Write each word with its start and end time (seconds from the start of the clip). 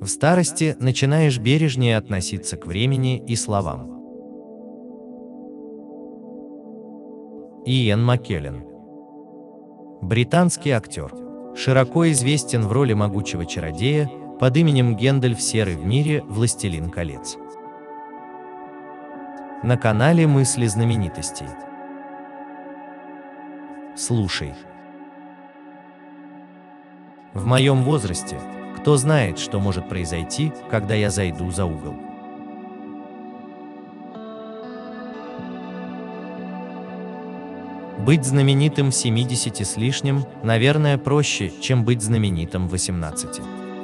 В 0.00 0.06
старости 0.06 0.76
начинаешь 0.78 1.40
бережнее 1.40 1.96
относиться 1.96 2.56
к 2.56 2.66
времени 2.66 3.18
и 3.18 3.34
словам. 3.34 3.98
Иэн 7.66 8.04
Маккеллен 8.04 8.64
Британский 10.00 10.70
актер. 10.70 11.12
Широко 11.56 12.08
известен 12.12 12.62
в 12.62 12.72
роли 12.72 12.92
могучего 12.92 13.44
чародея 13.44 14.08
под 14.38 14.56
именем 14.56 14.94
Гендальф 14.94 15.40
Серый 15.40 15.74
в 15.74 15.84
мире 15.84 16.22
«Властелин 16.28 16.90
колец». 16.90 17.36
На 19.64 19.76
канале 19.76 20.28
«Мысли 20.28 20.66
знаменитостей». 20.66 21.48
Слушай. 23.96 24.54
В 27.34 27.44
моем 27.44 27.82
возрасте 27.82 28.38
кто 28.78 28.96
знает, 28.96 29.40
что 29.40 29.58
может 29.58 29.88
произойти, 29.88 30.52
когда 30.70 30.94
я 30.94 31.10
зайду 31.10 31.50
за 31.50 31.64
угол. 31.64 31.94
Быть 37.98 38.24
знаменитым 38.24 38.90
в 38.90 38.94
70 38.94 39.66
с 39.66 39.76
лишним, 39.76 40.24
наверное, 40.44 40.96
проще, 40.96 41.52
чем 41.60 41.84
быть 41.84 42.00
знаменитым 42.00 42.68
в 42.68 42.70
18. 42.70 43.40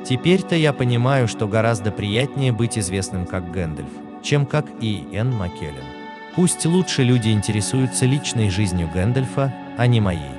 Теперь-то 0.08 0.54
я 0.54 0.72
понимаю, 0.72 1.26
что 1.26 1.48
гораздо 1.48 1.90
приятнее 1.90 2.52
быть 2.52 2.78
известным 2.78 3.26
как 3.26 3.50
Гэндальф, 3.50 3.90
чем 4.22 4.46
как 4.46 4.66
И.Н. 4.80 5.34
Маккеллен. 5.34 5.74
Пусть 6.36 6.64
лучше 6.66 7.02
люди 7.02 7.30
интересуются 7.30 8.06
личной 8.06 8.48
жизнью 8.48 8.88
Гэндальфа, 8.94 9.52
а 9.76 9.86
не 9.88 10.00
моей. 10.00 10.33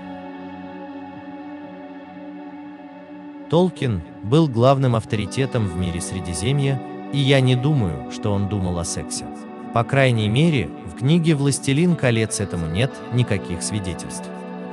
Толкин 3.50 4.02
был 4.24 4.48
главным 4.48 4.96
авторитетом 4.96 5.68
в 5.68 5.78
мире 5.78 6.02
Средиземья, 6.02 6.82
и 7.14 7.20
я 7.20 7.42
не 7.42 7.56
думаю, 7.56 8.12
что 8.12 8.34
он 8.34 8.50
думал 8.50 8.80
о 8.80 8.86
сексе. 8.86 9.26
По 9.74 9.84
крайней 9.84 10.28
мере, 10.28 10.70
в 10.86 10.98
книге 10.98 11.36
«Властелин 11.36 11.96
колец» 11.96 12.40
этому 12.40 12.68
нет 12.68 12.92
никаких 13.14 13.62
свидетельств. 13.62 14.26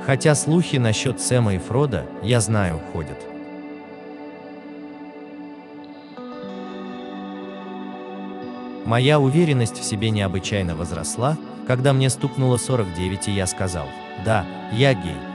Хотя 0.05 0.33
слухи 0.33 0.77
насчет 0.77 1.21
Сэма 1.21 1.55
и 1.55 1.57
Фрода, 1.59 2.05
я 2.23 2.39
знаю, 2.39 2.79
ходят. 2.91 3.17
Моя 8.85 9.19
уверенность 9.19 9.79
в 9.79 9.83
себе 9.83 10.09
необычайно 10.09 10.75
возросла, 10.75 11.37
когда 11.67 11.93
мне 11.93 12.09
стукнуло 12.09 12.57
49 12.57 13.29
и 13.29 13.31
я 13.31 13.47
сказал, 13.47 13.87
да, 14.25 14.45
я 14.73 14.93
гей. 14.93 15.32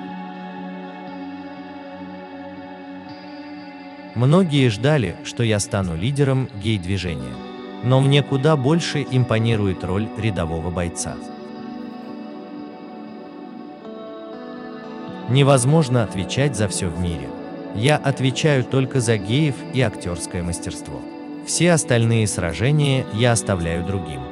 Многие 4.19 4.69
ждали, 4.69 5.15
что 5.23 5.45
я 5.45 5.61
стану 5.61 5.97
лидером 5.97 6.49
гей-движения. 6.61 7.37
Но 7.85 8.01
мне 8.01 8.25
куда 8.25 8.57
больше 8.57 9.07
импонирует 9.09 9.85
роль 9.85 10.09
рядового 10.19 10.71
бойца. 10.71 11.15
Невозможно 15.29 16.03
отвечать 16.03 16.57
за 16.57 16.67
все 16.67 16.89
в 16.89 16.99
мире. 16.99 17.29
Я 17.77 17.97
отвечаю 17.97 18.65
только 18.65 18.99
за 18.99 19.19
геев 19.19 19.55
и 19.73 19.83
актерское 19.83 20.43
мастерство. 20.43 21.01
Все 21.47 21.71
остальные 21.71 22.27
сражения 22.27 23.07
я 23.15 23.31
оставляю 23.31 23.87
другим. 23.87 24.23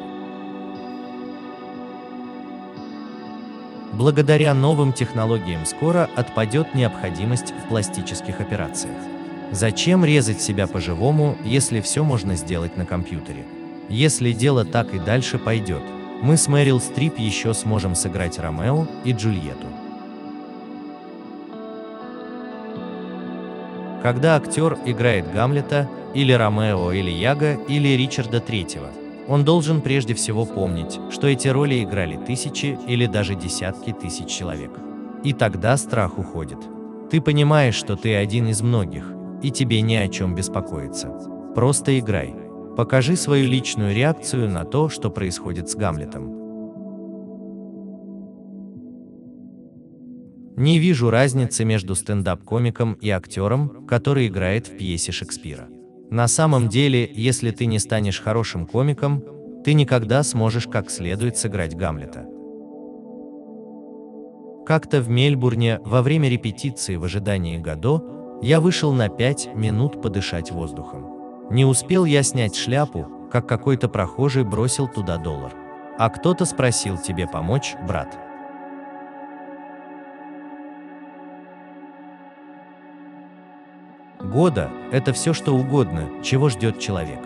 Благодаря 3.93 4.53
новым 4.53 4.93
технологиям 4.93 5.65
скоро 5.65 6.11
отпадет 6.17 6.75
необходимость 6.75 7.53
в 7.53 7.69
пластических 7.69 8.41
операциях. 8.41 8.99
Зачем 9.53 10.05
резать 10.05 10.41
себя 10.41 10.67
по-живому, 10.67 11.37
если 11.45 11.81
все 11.81 12.03
можно 12.03 12.35
сделать 12.35 12.77
на 12.77 12.85
компьютере? 12.85 13.45
Если 13.89 14.33
дело 14.33 14.65
так 14.65 14.93
и 14.95 14.99
дальше 14.99 15.39
пойдет, 15.39 15.83
мы 16.23 16.37
с 16.37 16.49
Мэрил 16.49 16.81
Стрип 16.81 17.19
еще 17.19 17.55
сможем 17.55 17.95
сыграть 17.95 18.39
Ромео 18.39 18.87
и 19.05 19.13
Джульетту. 19.13 19.67
Когда 24.03 24.37
актер 24.37 24.79
играет 24.85 25.33
Гамлета, 25.33 25.89
или 26.15 26.33
Ромео, 26.33 26.93
или 26.93 27.11
Яга, 27.11 27.55
или 27.69 27.89
Ричарда 27.89 28.41
Третьего, 28.41 28.89
он 29.29 29.45
должен 29.45 29.81
прежде 29.81 30.15
всего 30.15 30.45
помнить, 30.45 30.99
что 31.11 31.27
эти 31.27 31.49
роли 31.49 31.83
играли 31.83 32.17
тысячи 32.17 32.79
или 32.87 33.07
даже 33.07 33.35
десятки 33.35 33.93
тысяч 33.93 34.29
человек. 34.29 34.71
И 35.25 35.33
тогда 35.33 35.77
страх 35.77 36.19
уходит. 36.19 36.59
Ты 37.11 37.21
понимаешь, 37.21 37.75
что 37.75 37.97
ты 37.97 38.15
один 38.15 38.49
из 38.49 38.63
многих, 38.63 39.13
и 39.43 39.51
тебе 39.51 39.81
не 39.83 39.97
о 39.97 40.09
чем 40.09 40.35
беспокоиться. 40.35 41.09
Просто 41.55 41.99
играй. 41.99 42.35
Покажи 42.77 43.17
свою 43.17 43.49
личную 43.49 43.95
реакцию 43.95 44.51
на 44.51 44.65
то, 44.65 44.89
что 44.89 45.11
происходит 45.11 45.69
с 45.71 45.75
Гамлетом. 45.75 46.37
Не 50.57 50.79
вижу 50.79 51.11
разницы 51.11 51.65
между 51.65 51.95
стендап-комиком 51.95 52.95
и 52.95 53.11
актером, 53.11 53.87
который 53.87 54.27
играет 54.27 54.69
в 54.69 54.77
пьесе 54.79 55.13
Шекспира. 55.13 55.69
На 56.11 56.29
самом 56.29 56.69
деле, 56.69 57.11
если 57.13 57.51
ты 57.51 57.67
не 57.67 57.79
станешь 57.79 58.21
хорошим 58.21 58.67
комиком, 58.67 59.23
ты 59.65 59.75
никогда 59.75 60.23
сможешь 60.23 60.67
как 60.67 60.91
следует 60.91 61.37
сыграть 61.37 61.75
Гамлета. 61.75 62.27
Как-то 64.65 65.01
в 65.01 65.09
Мельбурне 65.09 65.81
во 65.85 66.03
время 66.03 66.29
репетиции 66.29 66.97
в 66.97 67.05
ожидании 67.05 67.59
Годо 67.59 68.16
я 68.43 68.61
вышел 68.61 68.93
на 68.93 69.09
пять 69.09 69.49
минут 69.55 70.03
подышать 70.03 70.51
воздухом. 70.51 71.49
Не 71.51 71.65
успел 71.65 72.05
я 72.05 72.23
снять 72.23 72.55
шляпу, 72.55 73.07
как 73.31 73.49
какой-то 73.49 73.89
прохожий 73.89 74.45
бросил 74.45 74.89
туда 74.89 75.17
доллар. 75.17 75.53
А 75.99 76.11
кто-то 76.11 76.45
спросил 76.45 76.99
тебе 76.99 77.27
помочь, 77.27 77.75
брат. 77.87 78.17
Года– 84.21 84.71
это 84.93 85.13
все, 85.13 85.33
что 85.33 85.55
угодно, 85.55 86.09
чего 86.23 86.49
ждет 86.49 86.79
человек. 86.79 87.21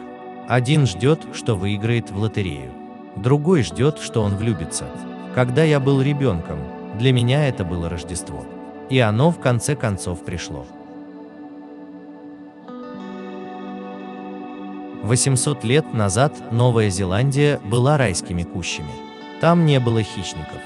Один 0.49 0.87
ждет, 0.87 1.27
что 1.33 1.57
выиграет 1.57 2.11
в 2.11 2.19
лотерею. 2.19 2.73
Другой 3.17 3.63
ждет, 3.63 3.99
что 3.99 4.23
он 4.23 4.37
влюбится. 4.37 4.87
Когда 5.35 5.65
я 5.65 5.81
был 5.81 6.03
ребенком, 6.03 6.59
для 6.99 7.13
меня 7.13 7.49
это 7.49 7.65
было 7.65 7.89
Рождество. 7.89 8.45
И 8.89 8.99
оно 8.99 9.31
в 9.31 9.41
конце 9.41 9.77
концов 9.77 10.25
пришло. 10.25 10.67
800 15.03 15.65
лет 15.65 15.95
назад 15.95 16.53
Новая 16.53 16.91
Зеландия 16.91 17.59
была 17.65 17.97
райскими 17.97 18.43
кущами. 18.43 18.91
Там 19.41 19.65
не 19.65 19.81
было 19.81 20.03
хищников. 20.03 20.61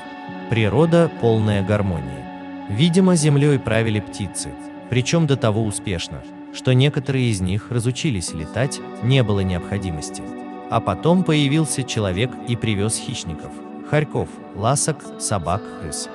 Природа– 0.51 1.11
полная 1.21 1.65
гармония. 1.65 2.67
Видимо, 2.69 3.15
землей 3.15 3.59
правили 3.61 4.01
птицы, 4.01 4.51
причем 4.91 5.29
до 5.29 5.37
того 5.37 5.63
успешно, 5.63 6.23
что 6.53 6.75
некоторые 6.75 7.31
из 7.31 7.41
них 7.41 7.71
разучились 7.71 8.33
летать, 8.33 8.81
не 9.03 9.23
было 9.23 9.41
необходимости. 9.41 10.23
А 10.69 10.81
потом 10.81 11.23
появился 11.23 11.85
человек 11.85 12.31
и 12.49 12.57
привез 12.57 12.99
хищников– 12.99 13.53
хорьков, 13.91 14.29
ласок, 14.57 14.99
собак, 15.21 15.63
крыс. 15.81 16.09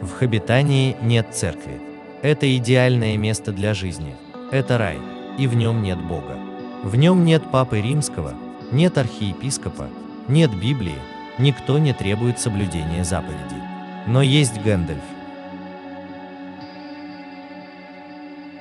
В 0.00 0.10
Хабитании 0.10 0.96
нет 1.02 1.28
церкви. 1.32 1.80
Это 2.22 2.54
идеальное 2.56 3.16
место 3.16 3.52
для 3.52 3.72
жизни– 3.72 4.16
это 4.50 4.78
рай, 4.78 4.98
и 5.38 5.46
в 5.46 5.54
нем 5.54 5.82
нет 5.82 5.98
Бога. 5.98 6.36
В 6.82 6.96
нем 6.96 7.24
нет 7.24 7.42
Папы 7.50 7.80
Римского, 7.80 8.34
нет 8.70 8.96
архиепископа, 8.98 9.88
нет 10.28 10.54
Библии, 10.54 10.98
никто 11.38 11.78
не 11.78 11.92
требует 11.92 12.38
соблюдения 12.38 13.04
заповедей. 13.04 13.62
Но 14.06 14.22
есть 14.22 14.60
Гэндальф. 14.62 15.02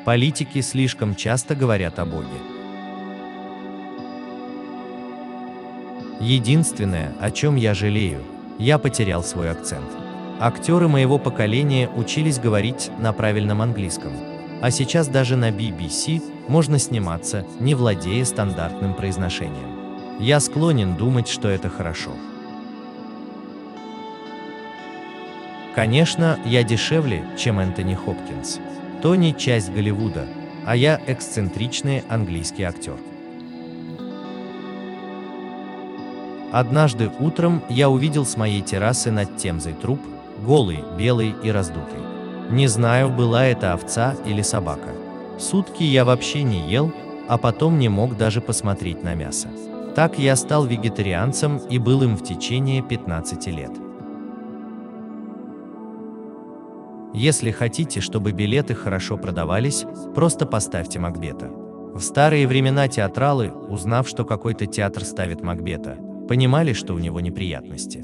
Политики 0.06 0.62
слишком 0.62 1.16
часто 1.16 1.56
говорят 1.56 2.00
о 2.00 2.06
Боге. 2.06 2.28
Единственное, 6.20 7.14
о 7.20 7.30
чем 7.30 7.56
я 7.56 7.74
жалею, 7.74 8.22
я 8.58 8.80
потерял 8.80 9.24
свой 9.24 9.52
акцент. 9.52 9.90
Актеры 10.40 10.88
моего 10.88 11.18
поколения 11.18 11.90
учились 11.96 12.40
говорить 12.40 12.90
на 13.00 13.14
правильном 13.14 13.62
английском, 13.62 14.14
а 14.66 14.72
сейчас 14.72 15.08
даже 15.08 15.36
на 15.36 15.52
BBC 15.52 16.24
можно 16.48 16.80
сниматься, 16.80 17.46
не 17.60 17.76
владея 17.76 18.26
стандартным 18.26 18.96
произношением. 18.96 20.18
Я 20.20 20.40
склонен 20.40 20.96
думать, 20.96 21.28
что 21.28 21.50
это 21.50 21.70
хорошо. 21.70 22.10
Конечно, 25.76 26.40
я 26.46 26.64
дешевле, 26.64 27.24
чем 27.38 27.60
Энтони 27.60 27.94
Хопкинс. 27.94 28.58
Тони– 29.04 29.36
часть 29.38 29.72
Голливуда, 29.72 30.26
а 30.66 30.76
я 30.76 31.00
эксцентричный 31.06 32.02
английский 32.10 32.64
актер. 32.64 32.98
Однажды 36.52 37.12
утром 37.20 37.62
я 37.70 37.92
увидел 37.92 38.26
с 38.26 38.36
моей 38.36 38.64
террасы 38.64 39.12
над 39.12 39.38
Темзой 39.38 39.74
труп, 39.74 40.00
голый, 40.44 40.80
белый 40.98 41.36
и 41.44 41.52
раздутый. 41.52 42.05
Не 42.50 42.68
знаю, 42.68 43.10
была 43.10 43.46
это 43.46 43.74
овца 43.74 44.16
или 44.26 44.42
собака. 44.42 44.90
Сутки 45.40 45.84
я 45.84 46.06
вообще 46.06 46.44
не 46.44 46.60
ел, 46.70 46.94
а 47.28 47.38
потом 47.38 47.80
не 47.80 47.90
мог 47.90 48.18
даже 48.18 48.40
посмотреть 48.40 49.04
на 49.04 49.16
мясо. 49.16 49.50
Так 49.96 50.20
я 50.20 50.36
стал 50.36 50.66
вегетарианцем 50.66 51.58
и 51.58 51.80
был 51.80 52.04
им 52.04 52.16
в 52.16 52.24
течение 52.24 52.84
15 52.84 53.48
лет. 53.48 53.72
Если 57.14 57.50
хотите, 57.52 58.02
чтобы 58.02 58.32
билеты 58.32 58.76
хорошо 58.76 59.18
продавались, 59.18 59.86
просто 60.14 60.46
поставьте 60.46 61.00
Макбета. 61.00 61.48
В 61.48 62.02
старые 62.02 62.46
времена 62.46 62.90
театралы, 62.90 63.52
узнав, 63.52 64.08
что 64.08 64.26
какой-то 64.26 64.66
театр 64.66 65.06
ставит 65.06 65.42
Макбета, 65.42 65.98
понимали, 66.28 66.74
что 66.74 66.94
у 66.94 67.00
него 67.00 67.22
неприятности. 67.22 68.04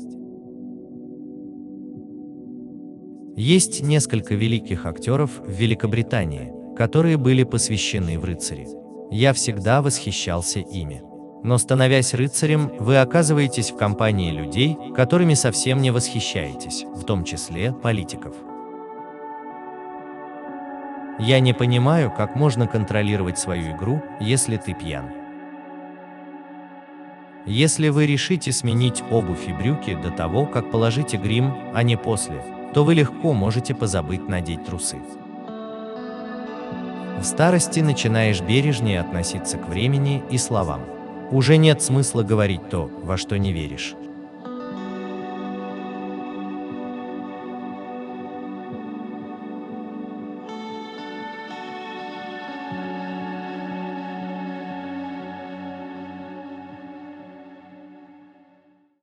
Есть 3.43 3.81
несколько 3.81 4.35
великих 4.35 4.85
актеров 4.85 5.31
в 5.39 5.49
Великобритании, 5.49 6.53
которые 6.77 7.17
были 7.17 7.41
посвящены 7.41 8.19
в 8.19 8.23
рыцари. 8.23 8.67
Я 9.09 9.33
всегда 9.33 9.81
восхищался 9.81 10.59
ими. 10.59 11.01
Но 11.41 11.57
становясь 11.57 12.13
рыцарем, 12.13 12.71
вы 12.77 12.97
оказываетесь 12.97 13.71
в 13.71 13.77
компании 13.77 14.29
людей, 14.29 14.77
которыми 14.95 15.33
совсем 15.33 15.81
не 15.81 15.89
восхищаетесь, 15.89 16.85
в 16.93 17.03
том 17.03 17.23
числе 17.23 17.73
политиков. 17.73 18.35
Я 21.17 21.39
не 21.39 21.53
понимаю, 21.53 22.13
как 22.15 22.35
можно 22.35 22.67
контролировать 22.67 23.39
свою 23.39 23.75
игру, 23.75 24.03
если 24.19 24.57
ты 24.57 24.75
пьян. 24.75 25.05
Если 27.47 27.89
вы 27.89 28.05
решите 28.05 28.51
сменить 28.51 29.01
обувь 29.09 29.47
и 29.47 29.51
брюки 29.51 29.95
до 29.95 30.11
того, 30.11 30.45
как 30.45 30.69
положите 30.69 31.17
грим, 31.17 31.51
а 31.73 31.81
не 31.81 31.97
после, 31.97 32.43
то 32.73 32.83
вы 32.83 32.93
легко 32.95 33.33
можете 33.33 33.75
позабыть 33.75 34.27
надеть 34.27 34.65
трусы. 34.65 34.97
В 37.19 37.23
старости 37.23 37.81
начинаешь 37.81 38.41
бережнее 38.41 38.99
относиться 38.99 39.57
к 39.57 39.67
времени 39.67 40.23
и 40.31 40.37
словам. 40.37 40.81
Уже 41.29 41.57
нет 41.57 41.81
смысла 41.81 42.23
говорить 42.23 42.69
то, 42.69 42.89
во 43.03 43.15
что 43.17 43.37
не 43.37 43.53
веришь. 43.53 43.95